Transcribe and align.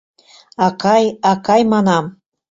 Акай, 0.65 1.03
акай, 1.31 1.61
манам! 1.71 2.05